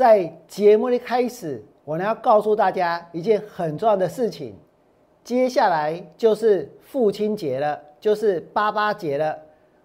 [0.00, 4.56] 在节目的开始，我呢要告诉大家一件很重要的事情。
[5.22, 9.36] 接下来就是父亲节了，就是八八节了。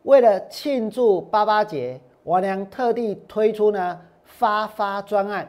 [0.03, 5.45] 为了庆祝八八节，我娘特地推出呢发发专案。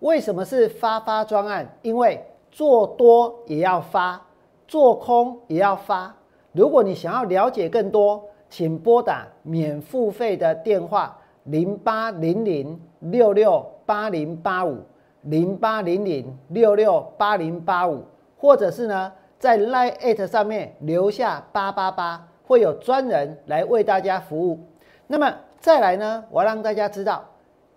[0.00, 1.72] 为什么是发发专案？
[1.82, 4.20] 因为做多也要发，
[4.66, 6.12] 做空也要发。
[6.50, 13.64] 如果你想要了解更多，请拨打免付费的电话零八零零六六。
[13.88, 14.76] 八零八五
[15.22, 18.04] 零八零零六六八零八五，
[18.36, 24.60] 或者是呢，在 Line at 上面留下八八八，会有专人来为大家服务。
[25.06, 27.24] 那么再来呢，我让大家知道，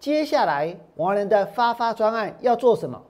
[0.02, 3.02] 接下来王仁的发发专案要做什么。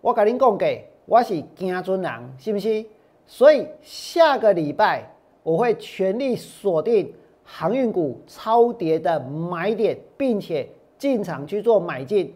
[0.00, 2.84] 我跟您讲给，我是金尊人，信不信？
[3.26, 5.08] 所以下个礼拜
[5.44, 7.14] 我会全力锁定
[7.44, 12.34] 航运股超跌的买点，并且进场去做买进。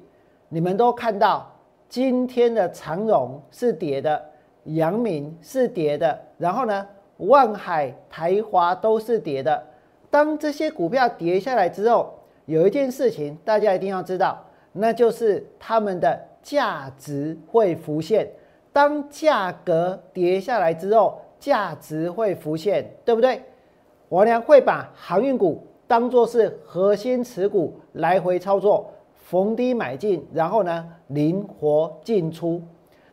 [0.55, 1.53] 你们都看到，
[1.89, 4.25] 今天的长荣是跌的，
[4.67, 9.61] 阳明是跌的，然后呢，万海、台华都是跌的。
[10.13, 12.15] 当这些股票跌下来之后，
[12.47, 18.31] 有一件事情大家一定要知道，那就是它们的价值会浮现。
[18.73, 23.43] 当价格跌下来之后，价值会浮现，对不对？
[24.09, 28.89] 我呢会把航运股当做是核心持股来回操作。
[29.35, 32.63] 逢低买进，然后呢，灵活进出。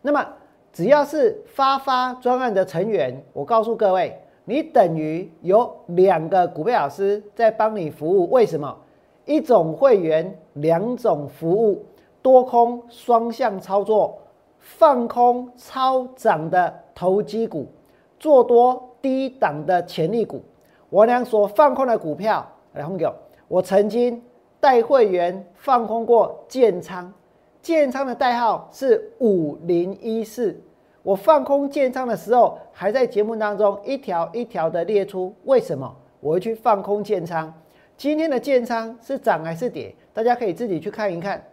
[0.04, 0.24] 那么，
[0.72, 8.30] 只要是发发专案的成员，我告诉各位，你等于有两个股票老师在帮你服务。
[8.30, 8.78] 为什么？
[9.26, 11.84] 一种会员，两种服务，
[12.22, 14.20] 多空双向操作，
[14.60, 17.66] 放空超涨的投机股，
[18.20, 20.40] 做多低档的潜力股。
[20.92, 23.12] 我俩所放空的股票，来红狗，
[23.48, 24.22] 我曾经。
[24.62, 27.12] 带会员放空过建仓，
[27.64, 30.56] 建仓的代号是五零一四。
[31.02, 37.52] 我放空建仓的时候，还在节目当中一条一条的列出为什么我会去放空建仓。
[37.98, 39.96] 今天的建仓是涨还是跌？
[40.14, 41.44] 大家可以自己去看一看。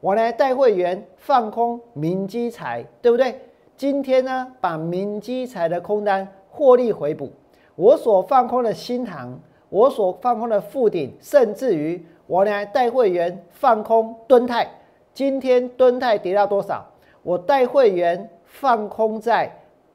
[0.00, 3.40] 我来带会员放空明基财，对不对？
[3.78, 7.32] 今天呢，把明基财的空单获利回补。
[7.76, 9.40] 我所放空的新塘，
[9.70, 12.04] 我所放空的富鼎，甚至于。
[12.28, 14.68] 我呢带会员放空敦泰，
[15.14, 16.84] 今天敦泰跌到多少？
[17.22, 19.50] 我带会员放空在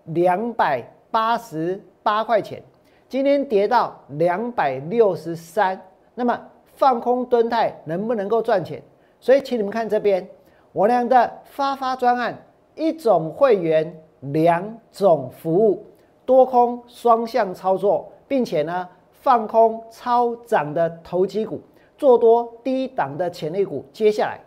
[0.05, 2.59] 两百八十八块钱，
[3.07, 5.79] 今天跌到两百六十三。
[6.16, 8.81] 那么放空敦泰能不能够赚钱？
[9.19, 10.27] 所以请你们看这边，
[10.71, 12.35] 我俩的发发专案，
[12.73, 15.85] 一种会员两种服务，
[16.25, 21.61] 多空双向操作，并且呢放空超涨的投机股。
[22.03, 24.37] 做多低档的潜力股，接下来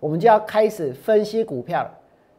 [0.00, 1.92] 我们就要开始分析股票了。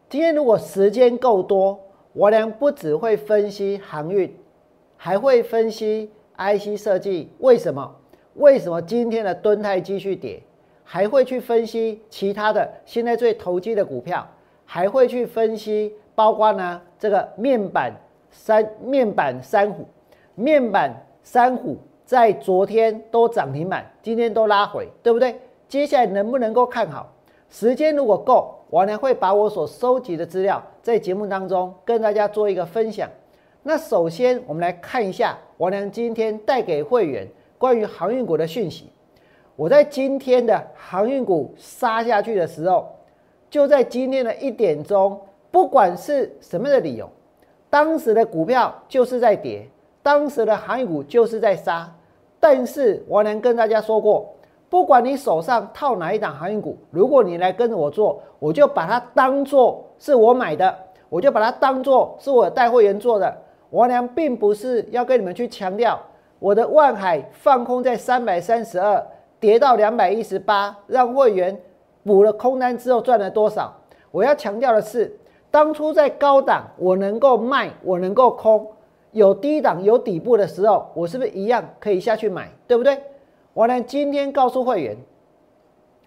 [0.10, 1.80] 今天如果时间够多，
[2.14, 4.36] 我俩不只会分析航运，
[4.96, 7.32] 还会分析 IC 设计。
[7.38, 7.96] 为什么？
[8.34, 10.42] 为什么今天的吨泰继续跌？
[10.84, 14.28] 还会去分析其他的现在最投机的股票，
[14.66, 17.94] 还会去分析包括呢这个面板
[18.32, 19.86] 三面板三虎，
[20.34, 21.78] 面板三虎。
[22.08, 25.38] 在昨天都涨停板，今天都拉回，对不对？
[25.68, 27.12] 接下来能不能够看好？
[27.50, 33.10] 时间如果够，我呢会把我所收集的资料在节目当中跟大家做一个分享。
[33.62, 38.90] 那首先我们来看一下我呢今天带给会员关于航运股的讯息。
[39.58, 42.88] 我在今天的航运股杀下去的时候，
[43.50, 45.20] 就在今天的一点钟，
[45.52, 47.10] 不管是什么的理由，
[47.70, 49.68] 当时的股票就是在跌，
[50.02, 51.94] 当时的航运股就是在杀。
[52.48, 54.26] 但是我能跟大家说过，
[54.70, 60.74] 不管你手上套哪一档航运股，如果你来跟着我做，我就把它当做是我买的，
[61.10, 63.36] 我就把它当做是我带会员做的。
[63.70, 66.00] 我娘并不是要跟你们去强调
[66.40, 69.06] 我的万海放空在三百三十二，
[69.42, 71.60] 跌到两百一十八，让会员
[72.06, 73.76] 补了空单之后赚了多少。
[74.10, 75.20] 我要强调的是，
[75.52, 78.66] 当初在高档我能够卖，我能够空。
[79.12, 83.02] 有低档有底部的时候，我是不是一样可以下去买，对不对？
[83.54, 84.98] 我呢今天告诉会员，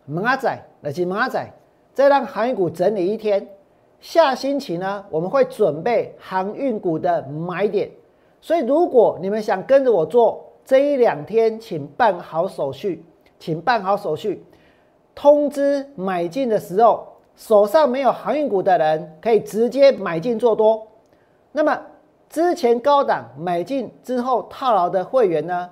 [0.06, 1.44] 马仔，那是马仔，
[1.93, 3.49] 再让航运股整理一天。
[4.00, 7.91] 下星期呢，我们会准备航运股的买点。
[8.41, 13.05] 所以，如果你们想跟着我做这一两天，请办好手续，
[13.38, 14.43] 请办好手续，
[15.14, 17.06] 通知买进的时候，
[17.37, 20.87] 手上没有航运股的人可以直接买进做多。
[21.52, 21.79] 那么
[22.31, 25.69] 之前高档买进之后套牢的会员呢，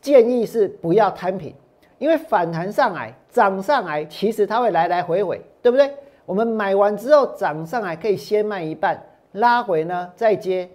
[0.00, 1.54] 建议是不要摊平，
[1.98, 5.94] 因为反弹上来、涨上来，其实它会来来回回，对不对？
[6.26, 9.00] 我们买完之后涨上来，可以先卖一半，
[9.30, 10.68] 拉回呢再接，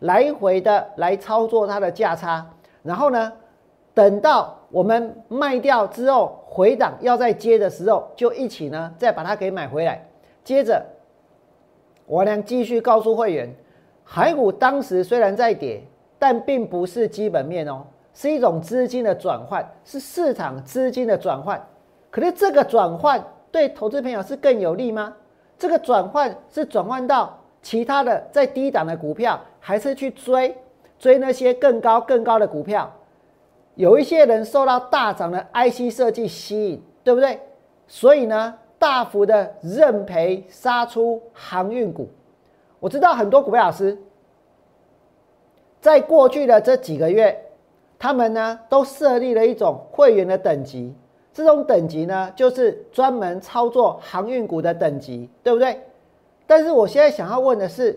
[0.00, 2.46] 来回的来操作它的价差，
[2.82, 3.32] 然后呢，
[3.94, 10.06] 等到我们卖掉之后回档要再接的时候，就一起呢再把它给买回来。
[10.44, 10.84] 接着，
[12.04, 13.50] 我呢继续告诉会员，
[14.10, 15.82] 海股当时虽然在跌，
[16.18, 17.84] 但并不是基本面哦，
[18.14, 21.62] 是一种资金的转换，是市场资金的转换。
[22.10, 23.22] 可是这个转换。
[23.50, 25.14] 对投资朋友是更有利吗？
[25.58, 30.54] 这个转换是转换到其他的在低档的股票，还是去追
[30.98, 32.92] 追那些更高更高的股票？
[33.74, 37.40] 有一些人受到大涨的 IC 设计吸引，对不对？
[37.86, 42.08] 所以呢，大幅的认赔杀出航运股。
[42.80, 43.96] 我知道很多股票老师
[45.80, 47.38] 在过去的这几个月，
[47.98, 50.94] 他们呢都设立了一种会员的等级。
[51.32, 55.80] 这种等级呢，就是专门操作航运股的等级，对不对？
[56.46, 57.96] 但是我现在想要问的是，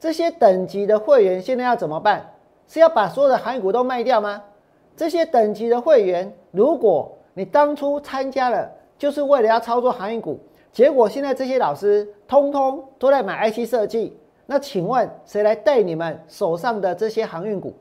[0.00, 2.30] 这些等级的会员现在要怎么办？
[2.66, 4.42] 是要把所有的航运股都卖掉吗？
[4.96, 10.40] 这些等级的会员，如果你当初参加了，就是为了要操作航运股，
[10.72, 14.16] 结果现在这些老师通通都在买 IC 设计，
[14.46, 17.74] 那请问谁来带你们手上的这些航运股？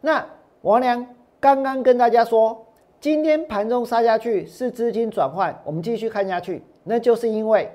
[0.00, 0.24] 那
[0.62, 1.06] 王良
[1.40, 2.60] 刚刚跟大家说。
[3.00, 7.70] 今天盘中杀下去是资金转换，我们继续看下去，那就是因为，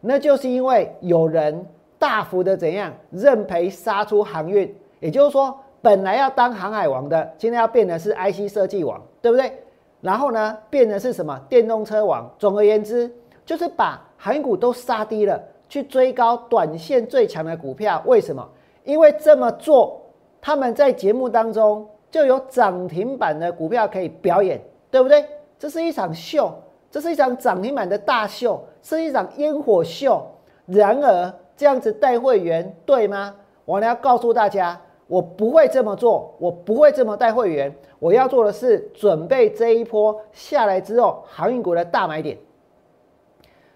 [0.00, 1.64] 那就是因为有人
[2.00, 9.52] 大幅的怎样认赔杀出航运，也就是说，本来要当航海王的，今天要变的是 IC 设计王，对不对？
[10.00, 11.40] 然后呢，变的是什么？
[11.48, 12.28] 电动车王。
[12.36, 13.08] 总而言之，
[13.44, 18.02] 就是把航运股都杀低了，去追高短线最强的股票。
[18.06, 18.46] 为什么？
[18.84, 20.00] 因为这么做，
[20.40, 24.60] 他们在节目当中就有涨停板的股票可以表演。
[24.92, 25.24] 对不对？
[25.58, 26.52] 这是一场秀，
[26.90, 30.22] 这是一场涨停板的大秀，是一场烟火秀。
[30.66, 33.34] 然而，这样子带会员对吗？
[33.64, 37.74] 我呢要告诉大家，我不会这么做，我不会这么带会员。
[37.98, 42.36] 我要做的是准备这一波下来之后航运股的大买点。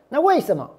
[0.09, 0.71] 那为什么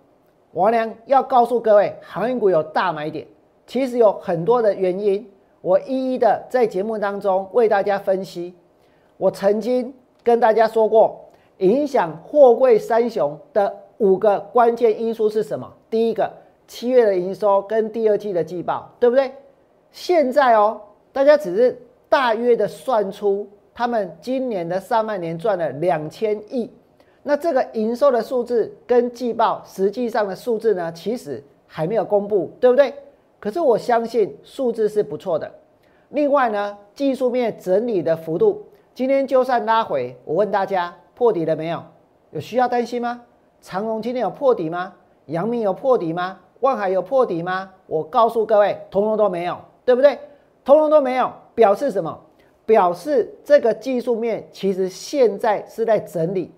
[0.53, 3.25] 王良要告诉各位航运股有大买点？
[3.65, 5.29] 其实有很多的原因，
[5.62, 8.53] 我一一的在节目当中为大家分析。
[9.18, 9.94] 我曾经。
[10.24, 11.18] 跟大家说过，
[11.59, 15.71] 影响货柜三雄的五个关键因素是什么？
[15.89, 16.29] 第一个，
[16.68, 19.31] 七月的营收跟第二季的季报，对不对？
[19.89, 20.81] 现在哦，
[21.13, 26.69] 大家只是大约的算出他们今年的上半年赚了两千亿，
[27.23, 32.93] 那这个营收的数字跟季报实际上的数字呢，其实还没有公布，对不对？
[33.39, 35.51] 可是我相信数字是不错的。
[36.09, 38.65] 另外呢，技术面整理的幅度。
[38.95, 41.83] 今天就算拉回，我问大家破底了没有？
[42.31, 43.21] 有需要担心吗？
[43.61, 44.93] 长荣今天有破底吗？
[45.25, 46.39] 阳明有破底吗？
[46.61, 47.69] 万海有破底吗？
[47.86, 50.17] 我告诉各位，通通都没有，对不对？
[50.63, 52.17] 通通都没有，表示什么？
[52.65, 56.51] 表示这个技术面其实现在是在整理。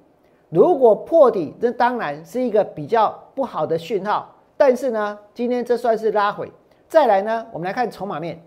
[0.50, 4.36] 如果破底，这当然是一个比较不好的讯号。
[4.58, 6.52] 但是呢，今天这算是拉回。
[6.88, 8.42] 再来呢，我们来看筹码面，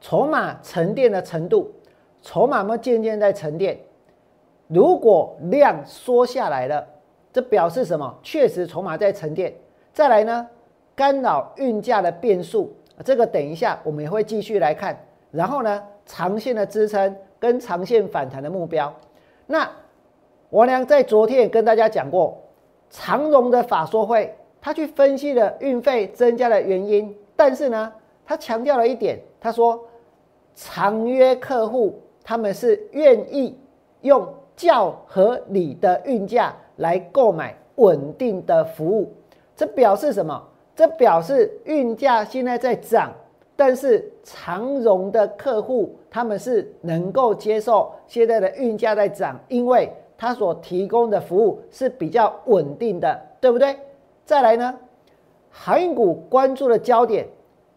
[0.00, 1.72] 筹码沉淀的程度。
[2.22, 3.78] 筹码们渐渐在沉淀，
[4.66, 6.86] 如果量缩下来了，
[7.32, 8.18] 这表示什么？
[8.22, 9.54] 确实筹码在沉淀。
[9.92, 10.48] 再来呢，
[10.94, 12.74] 干扰运价的变数，
[13.04, 14.98] 这个等一下我们也会继续来看。
[15.30, 18.90] 然后呢，长线的支撑跟长线反弹的目标。
[19.46, 19.70] 那
[20.54, 22.40] 王良在昨天也跟大家讲过，
[22.88, 27.92] 长荣的法说会，他去分析了运费增加的原因，但是呢，
[28.24, 29.84] 他强调了一点，他说
[30.54, 32.00] 长约客户。
[32.26, 33.54] 他们是愿意
[34.00, 39.12] 用较合理的运价来购买稳定的服务，
[39.54, 40.42] 这表示什么？
[40.74, 43.12] 这表示运价现在在涨，
[43.54, 53.76] 但是长荣的客户他们是能够接受现在的运价在涨，因为他所提供的服务是比较稳定的，对不对？
[54.24, 54.74] 再来呢，
[55.50, 57.26] 航运股关注的焦点，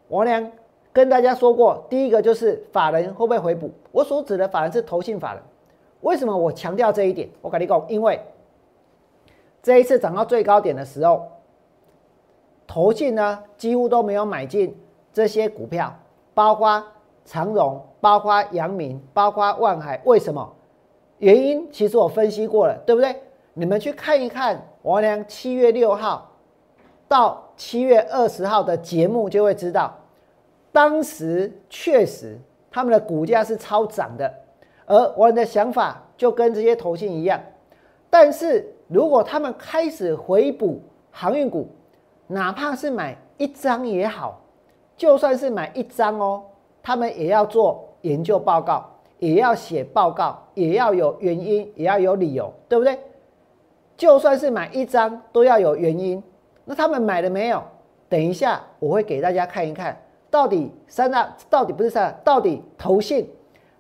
[0.10, 0.52] 王良。
[0.94, 3.70] 跟大家说过，第一个就是法人会不会回补？
[3.92, 5.44] 我所指的法人是投信法人。
[6.02, 7.30] 为什么我强调这一点？
[7.40, 8.20] 我跟你讲，因为
[9.62, 11.28] 这一次涨到最高点的时候，
[12.66, 14.76] 投信呢几乎都没有买进
[15.14, 15.94] 这些股票，
[16.34, 16.84] 包括
[17.26, 20.02] 长荣、包括阳明、包括万海。
[20.04, 20.52] 为什么？
[21.20, 23.16] 原因其实我分析过了，对不对？
[23.54, 26.32] 你们去看一看王良七月六号
[27.08, 29.98] 到七月二十号的节目，就会知道，
[30.72, 34.32] 当时确实他们的股价是超涨的，
[34.86, 37.42] 而我的想法就跟这些投信一样。
[38.10, 40.80] 但是如果他们开始回补
[41.12, 41.68] 航运股，
[42.28, 44.40] 哪怕是买一张也好，
[44.96, 46.44] 就算是买一张哦，
[46.84, 48.88] 他们也要做研究报告，
[49.20, 52.98] 也要写报告，也要有原因，也要有理由，对不对？
[53.96, 56.22] 就算是买一张都要有原因，
[56.66, 57.64] 那他们买了没有？
[58.10, 63.30] 等一下我会给大家看一看，到底三大到底不是三大，到底投信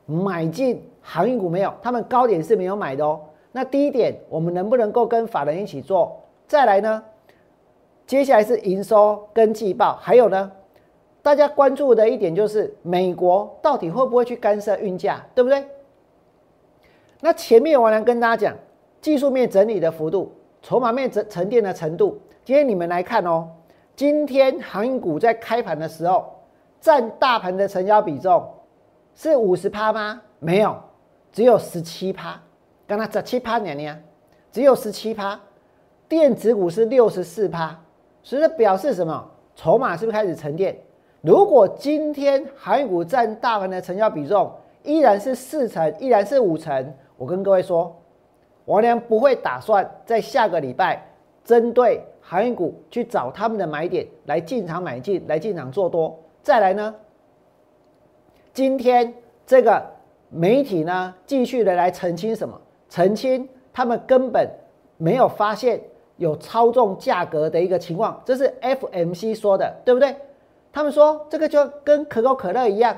[0.05, 1.73] 买进航运股没有？
[1.81, 3.21] 他们高点是没有买的哦。
[3.51, 6.19] 那第一点，我们能不能够跟法人一起做？
[6.47, 7.03] 再来呢？
[8.05, 10.51] 接下来是营收跟季报，还有呢？
[11.27, 15.67] 大家关注的一点就是美国到底会不会去干涉运价，对不对？
[17.19, 18.57] 那前面我来跟大家讲。
[19.01, 20.31] 技术面整理的幅度，
[20.61, 22.17] 筹码面沉沉淀的程度。
[22.45, 23.45] 今天你们来看哦，
[23.93, 26.33] 今天航运股在开盘的时候，
[26.79, 28.49] 占大盘的成交比重
[29.13, 30.21] 是五十趴吗？
[30.39, 30.77] 没有，
[31.33, 32.41] 只有十七趴。
[32.87, 34.01] 刚才十七趴年年，
[34.49, 35.37] 只有十七趴。
[36.07, 37.77] 电子股是六十四趴，
[38.23, 39.29] 所以表示什么？
[39.57, 40.77] 筹码是不是开始沉淀？
[41.21, 44.51] 如果今天航运股占大盘的成交比重
[44.83, 47.95] 依然是四成，依然是五成，我跟各位说。
[48.65, 51.01] 王良不会打算在下个礼拜
[51.41, 56.13] 针对航运股去找他们的买点来进场买进，来进场做多。
[56.43, 56.93] 再来呢，
[58.53, 59.13] 今天
[59.45, 59.81] 这个
[60.29, 62.59] 媒体呢继续的来澄清什么？
[62.89, 64.49] 澄清他们根本
[64.97, 65.79] 没有发现
[66.17, 70.13] 有操纵价格的一个情况，这是 FMC 说的，对不对？
[70.71, 72.95] 他们说这个就跟可口可乐一样，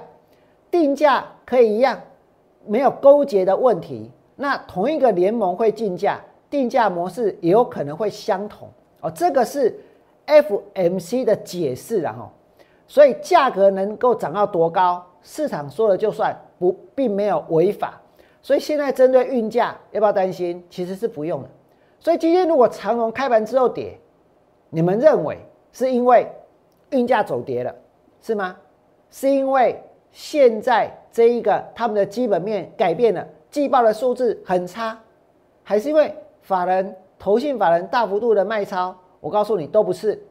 [0.69, 1.99] 定价可以一样，
[2.65, 4.11] 没有勾结的问题。
[4.35, 8.69] 那同一个联盟会竞价，定价模式也有可能会相同
[9.01, 9.11] 哦。
[9.11, 9.79] 这个是
[10.27, 12.29] FMC 的解释然后，
[12.87, 17.99] 所以价格能够涨到多高，市场说了就算，不并没有违法。
[18.41, 20.63] 所以现在针对运价要不要担心？
[20.69, 21.49] 其实是不用的。
[21.99, 23.99] 所以今天如果长龙开盘之后跌，
[24.69, 25.37] 你们认为
[25.73, 26.25] 是因为
[26.91, 27.73] 运价走跌了，
[28.21, 28.55] 是吗？
[29.09, 29.81] 是因为
[30.11, 33.25] 现在这一个他们的基本面改变了？
[33.49, 34.97] 季报的数字很差，
[35.63, 38.95] 还是因为法人、投信法人大幅度的卖超？
[39.19, 40.21] 我告诉你，都不是。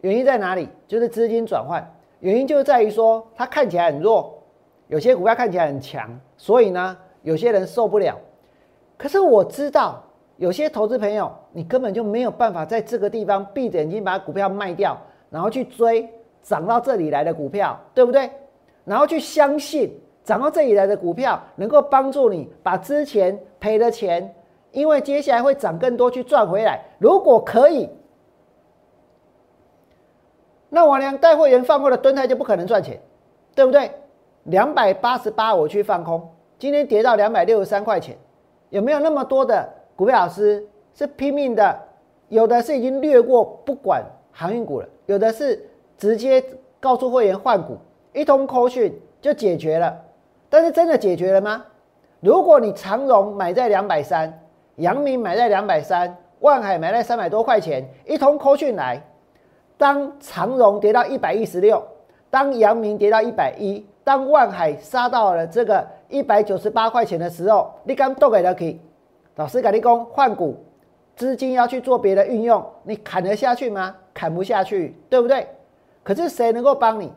[0.00, 0.68] 原因在哪里？
[0.88, 1.86] 就是资金转换。
[2.20, 4.42] 原因就在于说，它看起来很弱，
[4.88, 8.18] 有些股票看起来很强，所以呢，有些人受不了。
[8.98, 10.02] 可是我知道，
[10.36, 14.98] 有些投资朋友，你根本就没有办法在这个地方闭着眼睛把股票卖掉，
[15.30, 16.06] 然后去追
[16.42, 18.30] 涨到这里来的股票，对不对？
[18.84, 19.98] 然后去相信。
[20.22, 24.32] 涨到这里来的股票，能够帮助你把之前赔的钱，
[24.70, 26.78] 因为接下来会涨更多去赚回来。
[26.98, 27.88] 如果可以，
[30.68, 33.00] 那我连带会员放过的吨泰就不可能赚钱，
[33.54, 33.90] 对不对？
[34.44, 38.16] 两百八十八我去放空，今天跌到两百六十三块钱，
[38.68, 41.76] 有没有那么多的股票老师是拼命的？
[42.28, 45.60] 有的是已经略过不管航运股了，有的是
[45.98, 46.40] 直接
[46.78, 47.76] 告诉会员换股，
[48.12, 50.00] 一通扣讯就解决了。
[50.48, 51.64] 但是真的解决了吗？
[52.20, 54.32] 如果你长荣买在两百三，
[54.76, 59.02] 阳明买在两百三，万海买在三百多块钱，一通扣讯来，
[59.76, 61.82] 当长荣跌到一百一十六，
[62.30, 68.78] 当阳明跌到一百一，当万海杀到了这个一百九十八块钱的时候，你敢都给了 k
[69.34, 70.56] 老师跟你讲换股，
[71.16, 73.96] 资金要去做别的运用，你砍得下去吗？
[74.20, 75.46] 砍不下去，对不对？
[76.02, 77.10] 可是谁能够帮你？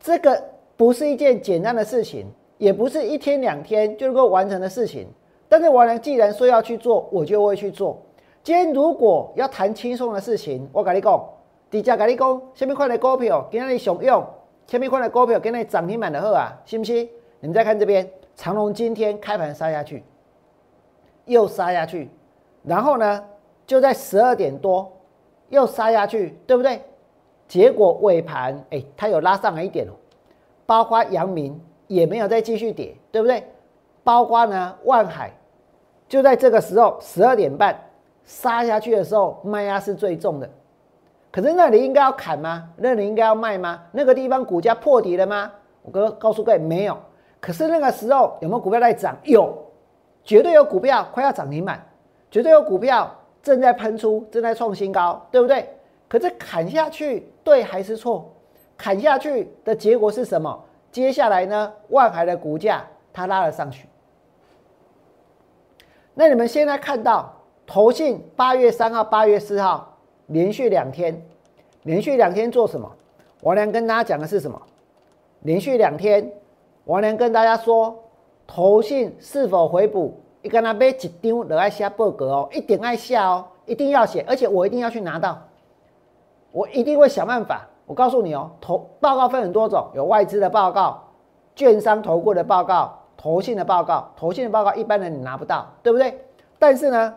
[0.00, 0.42] 这个
[0.76, 2.26] 不是一件简单的事情。
[2.56, 5.06] 也不是一天两天就能够完成的事情，
[5.48, 7.96] 但是王良既然说要去做，我就会去做。
[8.42, 11.24] 今天如果要谈轻松的事情，我跟你讲，
[11.70, 14.26] 底价跟你讲，下面款的股票今天你想用，
[14.66, 17.08] 下面款的股票今天涨停板的好啊，信不信？
[17.38, 20.02] 你们再看这边，长隆今天开盘杀下去，
[21.26, 22.10] 又杀下去，
[22.64, 23.24] 然后呢，
[23.68, 24.90] 就在十二点多
[25.48, 26.80] 又杀下去，对不对？
[27.46, 29.92] 结果尾盘，哎，它有拉上来一点哦，
[30.66, 31.60] 包括阳明。
[31.88, 33.42] 也没有再继续跌，对不对？
[34.04, 35.32] 包括呢，万海
[36.06, 37.74] 就在这个时候十二点半
[38.24, 40.46] 杀下去的时候，卖压是最重的。
[41.32, 42.68] 可是那里应该要砍吗？
[42.76, 43.82] 那里应该要卖吗？
[43.90, 45.50] 那个地方股价破底了吗？
[45.80, 46.94] 我哥告诉各位没有。
[47.40, 49.16] 可是那个时候有没有股票在涨？
[49.24, 49.56] 有，
[50.22, 51.82] 绝对有股票快要涨停板，
[52.30, 53.10] 绝对有股票
[53.48, 55.66] 正在喷出，正在创新高，对不对？
[56.06, 58.30] 可是砍下去对还是错？
[58.76, 60.62] 砍下去的结果是什么？
[60.92, 61.72] 接下来呢？
[61.88, 63.88] 万海的股价它拉了上去。
[66.12, 67.34] 那你们现在看到，
[67.66, 71.26] 投信八月三号、八月四号连续两天，
[71.84, 72.86] 连续两天做什么？
[73.40, 74.60] 王良跟大家讲的是什么？
[75.40, 76.30] 连续两天，
[76.84, 77.98] 王良跟大家说，
[78.46, 80.20] 投信是否回补？
[80.42, 85.38] 你跟他买一张，都爱写报告哦，一定爱写哦，一定要写，而且我一定要去拿到，
[86.52, 87.66] 我一定会想办法。
[87.86, 91.02] 我告诉你哦，投报告分很多种，有外资的报告、
[91.56, 94.10] 券商投顾的报告、投信的报告。
[94.16, 96.24] 投信的报告一般人你拿不到，对不对？
[96.58, 97.14] 但是呢，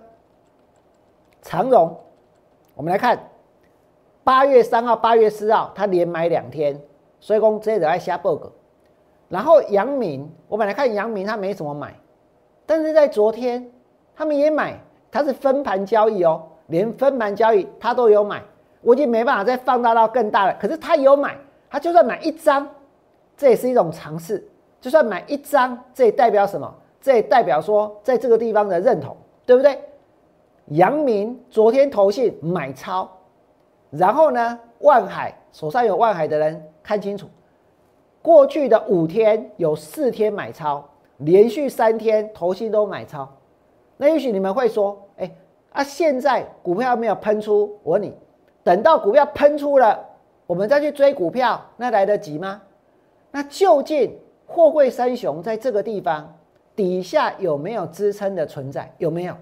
[1.41, 1.95] 长荣，
[2.73, 3.19] 我们来看
[4.23, 6.81] 八月三号、八月四号，他连买两天，
[7.19, 8.49] 所以讲这得爱写报告。
[9.27, 11.93] 然后阳明，我本来看阳明他没什么买。
[12.71, 13.69] 但是在昨天，
[14.15, 14.79] 他们也买，
[15.11, 18.41] 它是分盘交易哦，连分盘交易他都有买，
[18.79, 20.53] 我已经没办法再放大到更大了。
[20.57, 21.37] 可是他有买，
[21.69, 22.65] 他就算买一张，
[23.35, 24.41] 这也是一种尝试。
[24.79, 26.73] 就算买一张，这也代表什么？
[27.01, 29.77] 这也代表说在这个地方的认同，对不对？
[30.67, 33.05] 阳明昨天投信买超，
[33.89, 37.27] 然后呢，万海手上有万海的人看清楚，
[38.21, 40.87] 过去的五天有四天买超。
[41.21, 43.27] 连续三天投信都买超，
[43.97, 45.31] 那也许你们会说，哎
[45.71, 48.13] 啊，现在股票没有喷出，我问你，
[48.63, 50.03] 等到股票喷出了，
[50.45, 52.61] 我们再去追股票，那来得及吗？
[53.31, 56.37] 那究竟货柜三雄在这个地方
[56.75, 58.93] 底下有没有支撑的存在？
[58.97, 59.35] 有没有？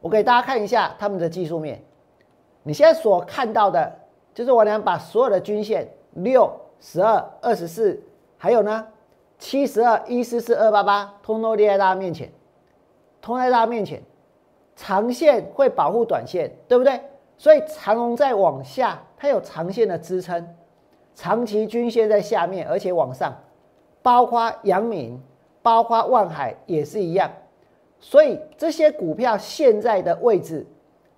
[0.00, 1.82] 我给大家看一下他们的技术面。
[2.62, 3.90] 你现在所看到的，
[4.34, 6.50] 就是我俩把所有的均线六、
[6.80, 8.02] 十二、二十四，
[8.36, 8.86] 还有呢？
[9.44, 12.32] 七十二一四四二八八，通通列在大家面前，
[13.20, 14.02] 通在大家面前，
[14.74, 16.98] 长线会保护短线，对不对？
[17.36, 20.48] 所以长龙在往下，它有长线的支撑，
[21.14, 23.38] 长期均线在下面，而且往上，
[24.00, 25.22] 包括阳明，
[25.60, 27.30] 包括万海也是一样。
[28.00, 30.66] 所以这些股票现在的位置，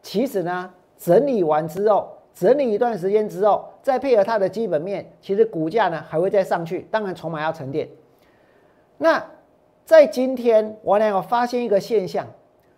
[0.03, 6.89] 其实呢，整理完之后，整理一段时间之后，再配合它的基本面，其实股价呢还会再上去。
[6.91, 7.89] 当然，筹码要沉淀。
[8.99, 9.25] 那
[9.85, 12.27] 在今天，我呢有发现一个现象，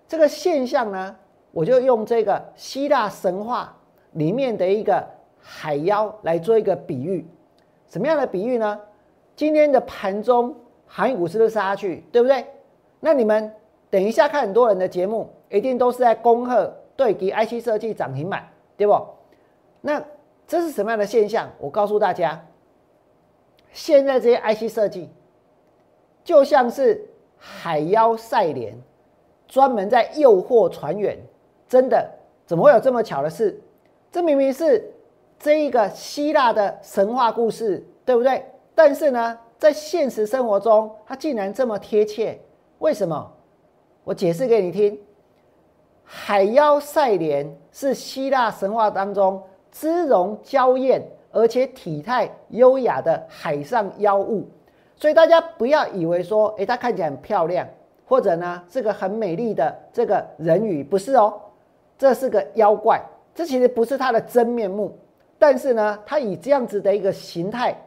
[0.07, 1.16] 这个现象呢，
[1.52, 3.76] 我就用这个希腊神话
[4.12, 5.07] 里面的一个
[5.40, 7.26] 海妖来做一个比喻。
[7.88, 8.78] 什么样的比喻呢？
[9.37, 10.54] 今天的盘中
[10.87, 12.44] 航运股是不是杀下去，对不对？
[13.00, 13.54] 那你们
[13.88, 19.07] 等一下看很多人的节目，一定都是在恭贺对给 IC 设计涨停板，对不？
[19.81, 20.04] 那
[20.46, 21.48] 这是什么样的现象？
[21.59, 22.44] 我告诉大家，
[23.72, 25.09] 现在这些 IC 设计。
[26.28, 27.02] 就像是
[27.38, 28.76] 海妖赛莲，
[29.46, 31.18] 专门在诱惑船员。
[31.66, 32.06] 真的，
[32.44, 33.58] 怎么会有这么巧的事？
[34.12, 34.92] 这明明是
[35.38, 38.44] 这一个希腊的神话故事，对不对？
[38.74, 42.38] 但是呢，在现实生活中，它竟然这么贴切。
[42.80, 43.32] 为什么？
[44.04, 45.00] 我解释给你听。
[46.04, 54.46] 海妖赛莲是希腊神话当中姿容娇艳，而且体态优雅的海上妖物。
[54.98, 57.64] 所以大家不要以为说，哎，它看起来很漂亮，
[58.04, 61.40] 或者呢是个很美丽的这个人鱼，不是哦，
[61.96, 63.00] 这是个妖怪，
[63.32, 64.98] 这其实不是它的真面目。
[65.38, 67.80] 但是呢，它以这样子的一个形态，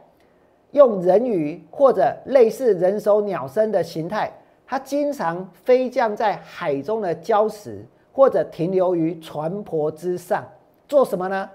[0.70, 4.32] 用人鱼或者类似人首鸟身的形态，
[4.66, 10.42] 它经常飞降在海中的礁石，或者停留于船舶之上，
[10.88, 11.50] 做什么呢？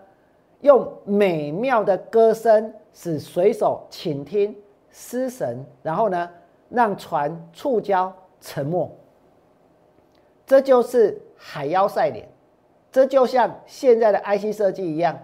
[0.62, 4.56] 用美妙的歌声使水手倾听。
[5.00, 6.28] 失神，然后呢，
[6.70, 8.90] 让船触礁沉没。
[10.44, 12.28] 这就是海妖赛脸，
[12.92, 15.16] 这就像现在的 IC 设计一样，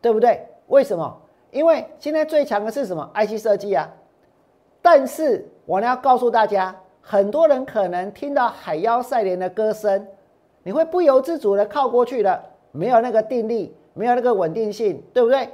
[0.00, 0.48] 对不对？
[0.68, 1.14] 为什么？
[1.50, 3.86] 因为现在最强的是什么？IC 设计啊。
[4.80, 10.06] 但是我呢要告诉大家，很多人可能听到海妖赛脸的歌声，
[10.62, 15.50] 你会不由自主的靠过去了，没有那个定力，没有那个稳定性，对不对？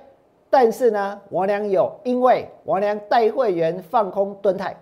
[0.54, 4.76] 但是呢，王良有，因为王良带会员放空吨泰，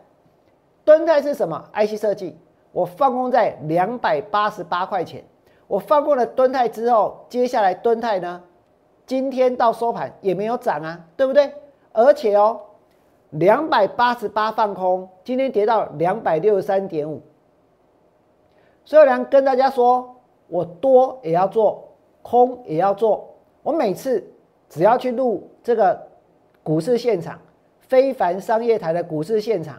[0.84, 2.36] 吨泰是什么？IC 设计，
[2.72, 5.24] 我放空在两百八十八块钱，
[5.66, 8.42] 我放空了吨泰之后，接下来吨泰呢，
[9.06, 11.50] 今天到收盘也没有涨啊，对不对？
[11.92, 12.60] 而且哦，
[13.30, 17.22] 两百八十八放空，今天跌到两百六十三点五，
[18.84, 20.16] 所以良跟大家说，
[20.48, 21.88] 我多也要做，
[22.20, 23.26] 空也要做，
[23.62, 24.22] 我每次。
[24.72, 26.00] 只要去录这个
[26.62, 27.38] 股市现场，
[27.78, 29.76] 非凡商业台的股市现场，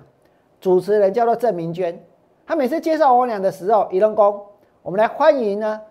[0.62, 2.00] 主持人叫做郑明娟，
[2.46, 4.40] 他每次介绍我俩的时候，一龙公，
[4.84, 5.82] 我们来欢迎呢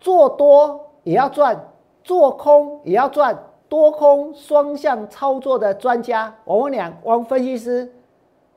[0.00, 1.62] 做多也要赚，
[2.02, 7.92] 做空也要赚，多空双向操作的专家王文良王分析师，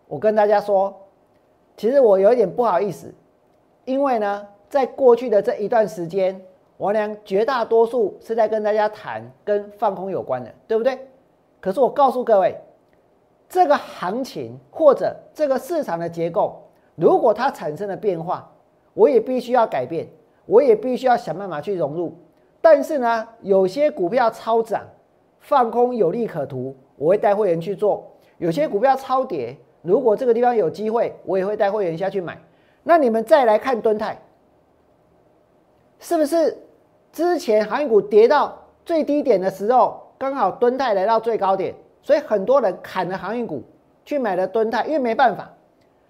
[0.08, 0.96] 我跟大家说，
[1.76, 3.14] 其实我有一点不好意思，
[3.84, 6.42] 因为呢，在过去的这一段时间，
[6.84, 11.00] 王良绝大多数是在跟大家谈跟放空有关的，对不对？
[11.62, 12.58] 可是我告诉各位，
[13.48, 16.62] 这个行情或者这个市场的结构，
[16.96, 18.52] 如果它产生了变化，
[18.94, 20.06] 我也必须要改变。
[20.46, 22.14] 我也必须要想办法去融入，
[22.60, 24.86] 但是呢，有些股票超涨，
[25.40, 28.04] 放空有利可图，我会带会员去做；
[28.40, 32.38] 有些股票超跌，如果这个地方有机会，我也会带会员下去买。
[32.84, 34.22] 那你们再来看敦泰，
[35.98, 36.58] 是不是
[37.14, 43.64] 之前航运股跌到最低点的时候，刚好敦泰来到最高点，所以很多人砍了航运股
[44.04, 45.50] 去买了敦泰，因为没办法，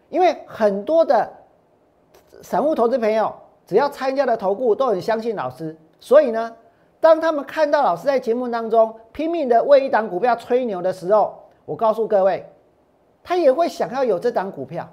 [0.10, 1.32] 因为很多的
[2.42, 3.32] 散户投资朋友。
[3.66, 6.54] 只要参加了投顾都很相信老师，所以呢，
[7.00, 12.46] 当他们看到老师在节目当中拼命的为一档股票吹牛的时候，我告诉各位，
[13.24, 14.86] 他也会想要有这档股票，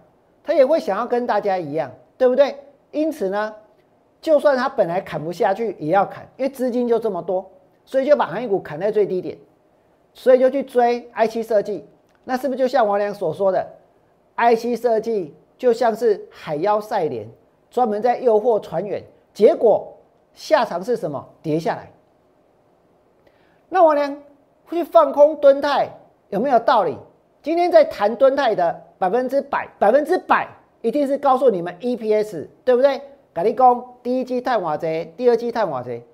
[0.44, 2.57] 他也会想要跟大家一样，对不对？
[2.92, 3.53] 因此呢，
[4.20, 7.50] 就算他本来砍不下去，也要砍，因为资金就这么多，
[7.85, 9.38] 所以就把行业股砍在最低点，
[10.12, 11.87] 所以就去追 IC 设计。
[12.24, 13.66] 那是不是就像王良所说的
[14.37, 17.26] ，IC 设计就像是海妖赛莲？
[17.70, 19.02] 专门在诱惑船员，
[19.33, 19.96] 结果
[20.35, 21.24] 下场是什么？
[21.40, 21.90] 跌下来。
[23.68, 24.16] 那我呢？
[24.68, 25.88] 去放空吨泰
[26.28, 26.96] 有没有道理？
[27.42, 30.48] 今天在谈吨泰的百分之百，百分之百
[30.83, 33.00] 一定是告诉你们 EPS，对不对？
[33.32, 36.04] 咖喱工第一季探瓦贼，第二季探瓦贼。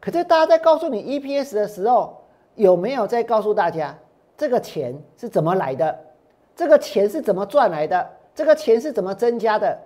[0.00, 2.22] 可是大家在告诉你 EPS 的时候，
[2.54, 3.94] 有没有在告诉大家
[4.36, 5.98] 这个钱是怎么来的？
[6.56, 8.10] 这个钱是怎么赚来的？
[8.34, 9.78] 这个钱是怎么增加的？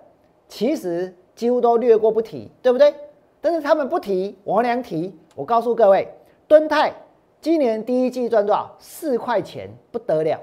[0.47, 2.93] 其实几乎都略过不提，对不对？
[3.41, 5.13] 但是他们不提，王良提。
[5.35, 6.07] 我告诉各位，
[6.47, 6.93] 敦泰
[7.41, 8.73] 今年第一季赚多少？
[8.79, 10.39] 四块钱，不得了。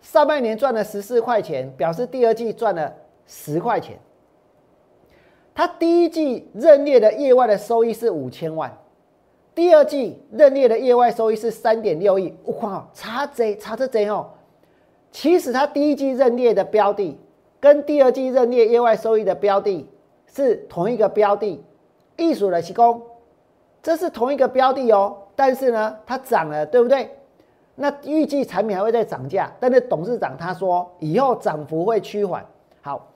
[0.00, 2.92] 上半年赚了十四块钱，表示第二季赚了
[3.26, 3.96] 十块钱。
[5.58, 8.72] 他第一季认列的业外的收益是五千万，
[9.56, 12.32] 第二季认列的业外收益是三点六亿。
[12.60, 14.24] 哇，差贼差这贼哦！
[15.10, 17.18] 其实他第一季认列的标的。
[17.58, 19.84] 跟第二季认列业外收益的标的
[20.32, 21.60] 是同一个标的，
[22.16, 23.02] 艺术的提供，
[23.82, 25.16] 这是同一个标的哦。
[25.34, 27.10] 但是呢，它涨了，对不对？
[27.74, 32.46] 那预计产品还会再涨价，但是董事长他说以后涨幅会趋缓。
[32.80, 33.08] 好，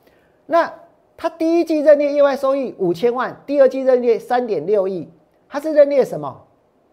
[0.44, 0.74] 那
[1.16, 5.08] 他第一季认列意外收益五千万，第二季认列三点六亿，
[5.48, 6.44] 他是认列什么？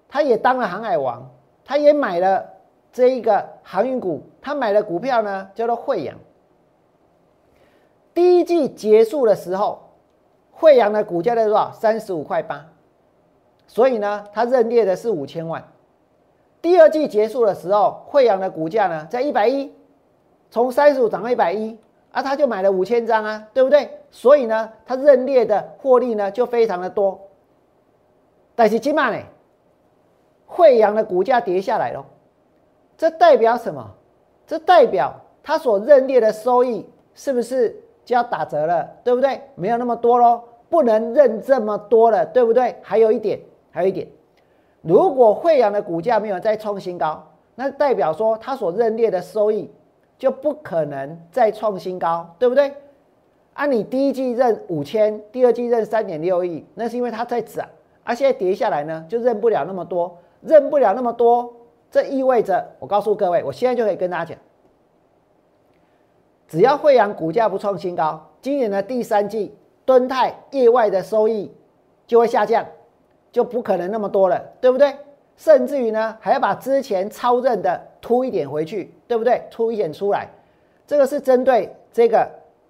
[0.08, 1.29] 他也当了航海王，
[1.63, 2.45] 他也买了
[2.91, 6.15] 这一个航运股，他买的股票呢叫做惠阳。
[8.13, 9.79] 第一季结束的时候，
[10.51, 11.71] 惠阳的股价在多少？
[11.71, 12.65] 三十五块八。
[13.67, 15.63] 所以呢，他认列的是五千万。
[16.62, 19.71] 第二季结束的时候，惠阳的股价呢在一百一，
[20.49, 21.77] 从三十五涨到一百一，
[22.12, 23.99] 啊，他就买了五千张啊，对不对？
[24.12, 27.19] 所以呢，他认列的获利呢就非常的多。
[28.56, 29.19] 但是今晚呢，
[30.45, 32.06] 惠阳的股价跌下来了，
[32.98, 33.86] 这代表什么？
[34.48, 37.76] 这代表他所认列的收益是不是？
[38.04, 39.39] 就要打折了，对不对？
[39.54, 42.76] 没有那么多喽，不能认这么多了，对不对？
[42.82, 44.08] 还有一点，还有一点，
[44.82, 49.72] 如果惠阳的股价没有再创新高，那代表说它所认列的收益
[50.17, 52.74] 就不可能再创新高，对不对？
[53.60, 57.67] 按你第一季认五千，第二季认三点六亿，那是因为它在涨，
[58.06, 61.54] 而现在跌下来呢，就认不了那么多，认不了那么多，
[61.91, 64.38] 这意味着，我告诉各位，我现在就可以跟大家讲。
[66.48, 71.52] 只要惠阳股价不创新高，今年的第三季敦泰业外的收益
[72.08, 72.65] 就会下降，
[73.30, 74.95] 就不可能那么多了，对不对？
[75.36, 79.43] 甚至于呢，还要把之前超认的突一点回去，对不对？
[79.52, 80.30] 突一点出来，
[80.88, 82.26] 这个是针对这个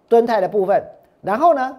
[0.10, 0.84] 敦泰的部分。
[1.22, 1.78] 然后呢，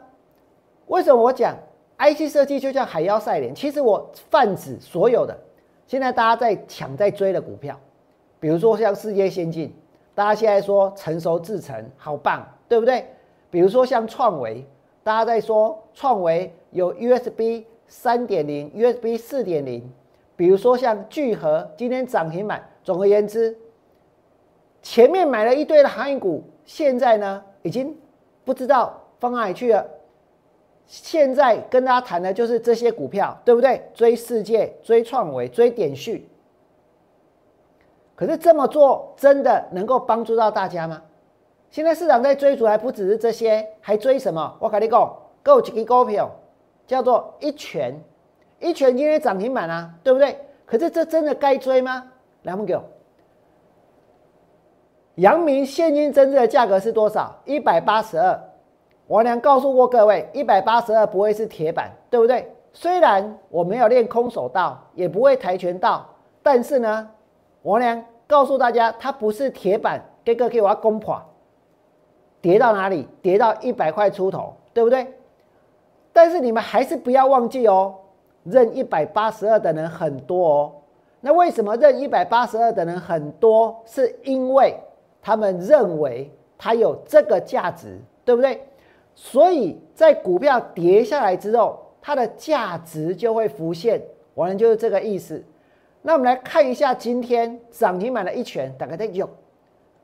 [0.87, 1.55] 为什么我讲
[1.99, 3.55] IC 设计就叫海妖赛莲？
[3.55, 5.37] 其实我泛指所有的
[5.87, 7.79] 现在大家在抢在追的股票，
[8.39, 9.75] 比如说像世界先进。
[10.13, 13.07] 大家现在说成熟制成好棒，对不对？
[13.51, 14.67] 比如说像创维，
[15.03, 19.83] 大家在说创维有 USB 三点零、USB 四点零。
[20.37, 22.63] 比如说像聚合，今天涨停板。
[22.83, 23.57] 总而言之，
[24.83, 27.97] 前面买了一堆的航运股，现在呢已经
[28.51, 29.87] 不知道放哪里去了。
[30.87, 33.81] 现在跟大家谈的就是这些股票，对不对？
[33.95, 36.29] 追世界、追创维、追点讯。
[38.17, 41.01] 可是这么做真的能够帮助到大家吗？
[41.71, 44.57] 现在市场在追逐，还不只是这些，还追什么？
[44.59, 46.29] 我跟你讲，有一个股票
[46.89, 47.95] 叫做一拳
[48.59, 50.37] 一拳今天涨停板啊，对不对？
[50.67, 52.11] 可是这真的该追吗？
[52.43, 52.83] 来，我给我。
[55.17, 57.35] 阳明现金增值的价格是多少？
[57.45, 58.41] 一百八十二。
[59.09, 62.49] 王良告诉过各位，一百八十二不会是铁板，对不对？
[62.73, 66.07] 虽然我没有练空手道，也不会跆拳道，
[66.43, 67.11] 但是呢，
[67.63, 71.21] 王良告诉大家，它不是铁板，这个可以我攻破，
[72.41, 73.09] 跌到哪里？
[73.21, 75.13] 跌到一百块出头，对不对？
[76.13, 77.93] 但是你们还是不要忘记哦，
[78.45, 80.73] 认一百八十二的人很多哦。
[81.21, 83.83] 那为什么认一百八十二的人很多？
[83.85, 84.79] 是因为
[85.23, 88.67] 他们认为它有这个价值，对不对？
[89.15, 94.01] 所以在股票跌下来之后，它的价值就会浮现，
[94.35, 95.45] 完了就是这个意思。
[96.03, 99.29] 那我们来看一下今天涨停板的一拳，打开再有，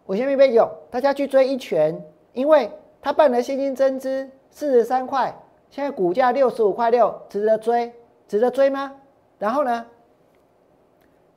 [0.05, 1.99] 我先预备有，大家去追一拳，
[2.35, 5.35] 因为它办了现金增资四十三块，
[5.71, 7.91] 现在股价六十五块六，值得追，
[8.29, 8.93] 值得追吗？
[9.39, 9.87] 然后呢，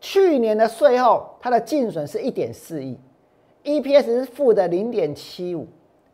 [0.01, 2.99] 去年的税后它的净损是一点四亿。
[3.69, 5.67] EPS 是负的零点七五，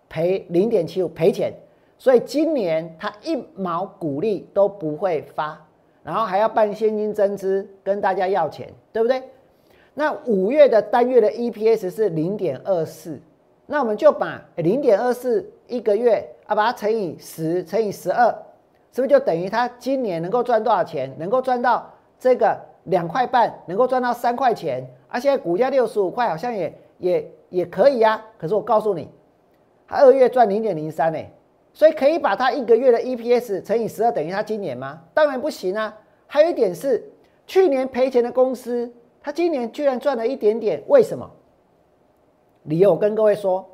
[0.09, 1.53] 赔零点七五赔钱，
[1.97, 5.65] 所以今年它一毛股利都不会发，
[6.03, 9.23] 然后还要办现金增资跟大家要钱，对不对？
[9.93, 13.17] 那五月的单月的 EPS 是零点二四，
[13.67, 18.27] 那我们就把零点二四一个月啊，把它乘以十乘以十二，
[18.91, 21.09] 是不是就等于它今年能够赚多少钱？
[21.17, 21.89] 能够赚到
[22.19, 27.31] 这个两块半，能够赚到三块钱，而现在股价六十五块，好像也也。
[27.49, 29.07] 也可以呀，可是我告诉你，
[29.87, 31.19] 他二月赚零点零三呢，
[31.71, 35.01] 所以可以把它一个月的 EPS 乘以十二等于他今年吗？
[35.13, 35.95] 当然不行啊。
[36.27, 37.01] 还有一点是，
[37.47, 41.31] 去年赔钱的公司，他今年居然赚了一点点，为什么？
[42.63, 43.65] 理由我跟各位说，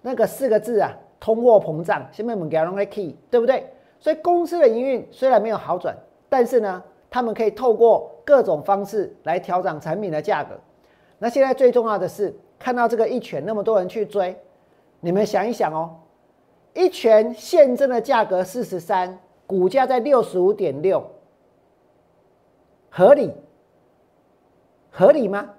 [0.00, 3.66] 那个四个字啊，通货膨胀，下面我们给它弄个 key，对不对？
[3.98, 5.94] 所以公司的营运虽然没有好转，
[6.30, 10.54] 但是呢，他们可以透过各种方式来调整产品的价格。
[11.18, 12.34] 那现在最重要的是。
[12.60, 14.38] 看到这个一拳那么多人去追，
[15.00, 15.96] 你们想一想哦，
[16.74, 21.02] 一拳现增的价格四十三，股价在六十五点六，
[22.90, 23.32] 合理？
[24.90, 25.50] 合理吗？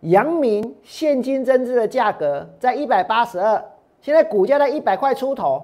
[0.00, 3.64] 阳明现金增资的价格在一百八十二，
[4.00, 5.62] 现在股价在一百块出头，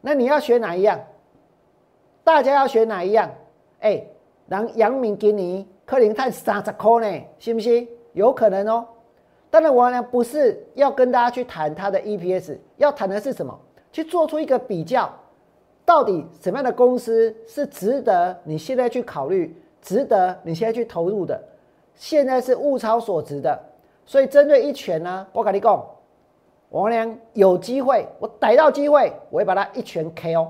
[0.00, 0.98] 那你要选哪一样？
[2.24, 3.30] 大家要选哪一样？
[3.78, 4.04] 哎，
[4.48, 7.88] 让阳明给你柯林碳三十块呢，信不信？
[8.12, 8.84] 有可能哦。
[9.50, 13.58] 当然，我呢不是要跟大家去谈它的 EPS，要谈的是什么？
[13.90, 15.12] 去做出一个比较，
[15.84, 21.42] 到底什么样的公司是值得你现在去考虑，值得你现在去投入的？
[21.96, 23.60] 现在是物超所值的。
[24.06, 25.84] 所以针对一拳呢，我跟你讲，
[26.68, 30.46] 王良有机会，我逮到机会，我会把它一拳 KO。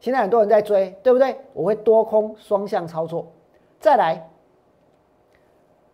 [0.00, 1.36] 现在很多人在追，对不对？
[1.52, 3.24] 我会多空双向操作。
[3.78, 4.28] 再来，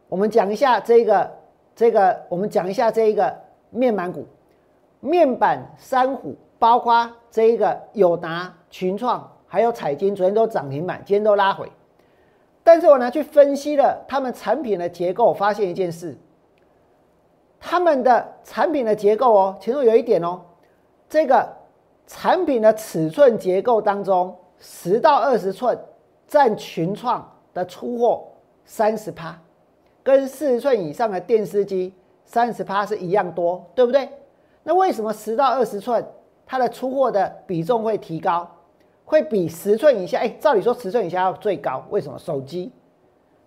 [0.08, 1.37] 我们讲一下这个。
[1.78, 3.32] 这个我们讲一下这一个
[3.70, 4.26] 面板股，
[4.98, 11.70] 面板三虎，包括这一个友达、群创，还有彩金，昨天都涨停板，今天都拉回。
[12.64, 16.18] 但是我呢去分析了他们产品的结构，发现一件事，
[17.60, 20.40] 他们的产品的结构哦，其中有一点哦，
[21.08, 21.48] 这个
[22.08, 25.78] 产品的尺寸结构当中，十到二十寸
[26.26, 28.24] 占群创的出货
[28.64, 29.38] 三十趴。
[30.08, 31.92] 跟四十寸以上的电视机
[32.24, 34.08] 三十趴是一样多，对不对？
[34.62, 36.02] 那为什么十到二十寸
[36.46, 38.50] 它的出货的比重会提高，
[39.04, 40.18] 会比十寸以下？
[40.20, 42.18] 哎，照理说十寸以下要最高，为什么？
[42.18, 42.72] 手机，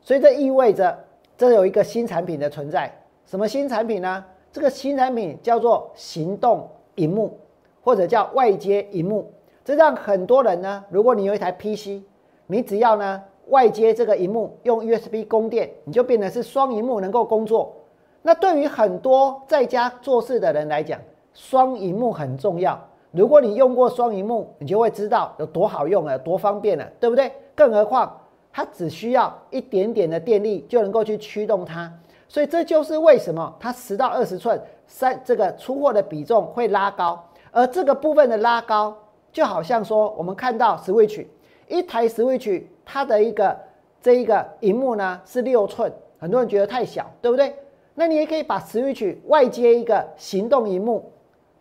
[0.01, 0.95] 所以这意味着
[1.35, 2.93] 这有一个新产品的存在。
[3.25, 4.23] 什么新产品呢？
[4.51, 7.39] 这个新产品叫做行动荧幕，
[7.81, 9.33] 或者叫外接荧幕。
[9.65, 12.03] 这让很多人呢，如果你有一台 PC，
[12.45, 13.23] 你只要呢。
[13.51, 17.75] 外接这个荧幕用 USB 供电，你就变成是双荧幕能够工作。
[18.21, 20.97] 那对于很多在家做事的人来讲，
[21.33, 22.79] 双荧幕很重要。
[23.11, 27.29] 如果你用过双荧幕，你就会知道有多好用了，多方便了，对不对？
[27.53, 28.21] 更何况
[28.53, 31.91] 它只需要一点点的电力就能够去驱动它。
[32.29, 37.21] 所以这就是为什么它十到二十寸三这个出货的比重会拉高。
[37.51, 38.95] 而这个部分的拉高，
[39.33, 41.25] 就好像说我们看到 Switch
[41.67, 42.63] 一台 Switch。
[42.85, 43.57] 它的一个
[44.01, 47.55] 这一个荧幕呢是六寸，很多人觉得太小，对不对？
[47.93, 51.11] 那你也可以把 Switch 外接一个行动荧幕，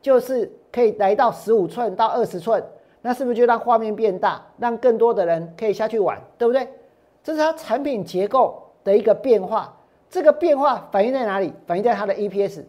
[0.00, 2.64] 就是可以来到十五寸到二十寸，
[3.02, 6.68] 那是不是就让画面变大，让更多的人可以下去玩，对不对？
[7.22, 9.76] 这是它产品结构的一个变化，
[10.08, 11.52] 这个变化反映在哪里？
[11.66, 12.64] 反映在它的 EPS。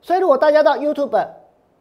[0.00, 1.28] 所以如果大家到 YouTube，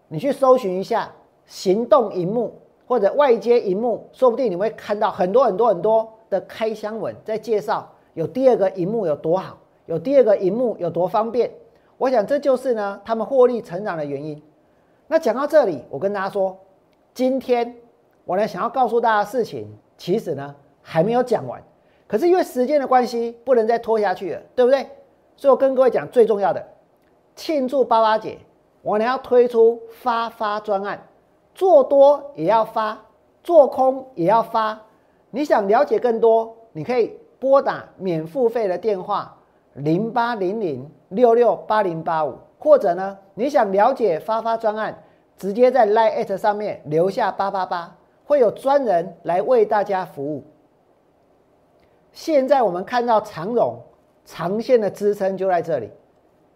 [0.09, 1.11] 你去搜寻一下
[1.45, 2.53] 行动荧幕。
[2.85, 11.51] 或者外接荧幕，说不定你会看到很多很多很多的开箱文在介绍有第二个荧幕有多好，有第二个荧幕有多方便。
[11.97, 14.41] 我想这就是呢他们获利成长的原因。
[15.07, 16.57] 那讲到这里，我跟大家说，
[17.13, 17.75] 今天
[18.25, 19.67] 我呢想要告诉大家的事情，
[19.97, 21.61] 其实呢还没有讲完。
[22.07, 24.85] 可是因为时间的关系，不能再拖下去了，对不对？
[25.37, 26.65] 所以我跟各位讲最重要的，
[27.35, 28.37] 庆祝八八节，
[28.81, 31.07] 我呢要推出发发专案，
[31.53, 32.99] 做多也要发，
[33.43, 34.79] 做空也要发。
[35.29, 39.37] 你想了解更多，你可以拨打免付费的电话
[39.73, 45.03] 零八零零六六八零八五，或者呢，你想了解发发专案，
[45.37, 50.43] 直接在 Line 上面留下八八八，会有专人来为大家服务。
[52.11, 53.79] 现在我们看到长荣
[54.25, 55.89] 长线的支撑就在这里，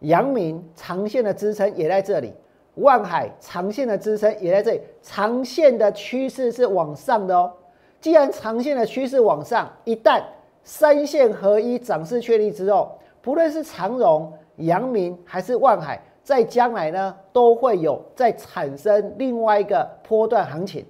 [0.02, 2.34] 阳明长线的支撑也在这里，
[2.76, 7.52] 万海长线的支撑也在这里，长线的趋势是往上的哦。
[8.00, 10.22] 既然长线的趋势往上，一旦
[10.64, 20.86] 三线合一涨势确立之后，不论是长荣、阳明还是万海，在将来呢都会有再产生另外一个波段行情。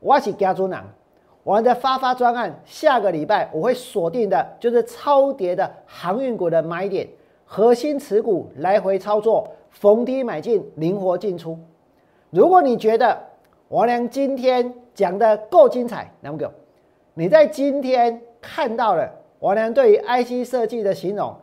[0.00, 0.78] 我是加州人。
[1.42, 7.08] 我们的发发专案，下个礼拜我会锁定的就是超跌的航运股的买点，
[7.46, 11.58] 核心持股来回操作，逢低买进，灵活进出。
[12.30, 13.18] 如果你觉得
[13.68, 16.52] 王良今天讲的够精彩，那么，
[17.14, 21.34] 你在今天看到了王良对于 IC 设计的形容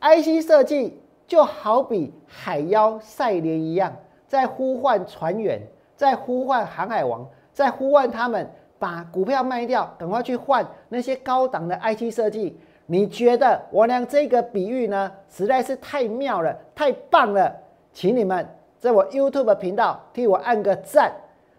[0.00, 3.94] ，IC 设计就好比海妖赛莲一样，
[4.26, 5.60] 在呼唤船员，
[5.94, 8.50] 在呼唤航海王，在呼唤他们。
[8.78, 12.60] 把股票卖掉，赶快去换那些高档的 IT 设计。
[12.84, 17.50] 你觉得我俩这个比喻呢，实在是太妙了，太棒了，
[17.96, 18.46] 请你们
[18.78, 21.10] 在我 YouTube 频道替我按个赞。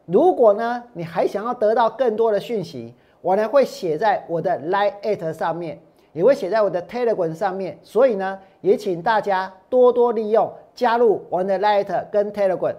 [0.06, 5.82] 如果呢，你还想要得到更多的讯息，我呢会写在我的 Line 上面，
[6.14, 7.80] 也会写在我的 Telegram 上面。
[7.82, 12.76] 所以呢，也请大家多多利用加入我的 Line 跟 Telegram。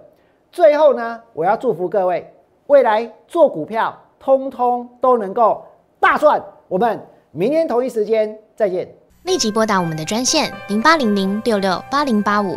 [0.52, 2.32] 最后呢，我要祝福各位
[2.68, 3.92] 未来做股票。
[4.20, 5.64] 通通都能够
[6.00, 8.88] 大赚，我们明天同一时间再见。
[9.22, 12.56] 立即拨打我们的专线零八零零六六八零八五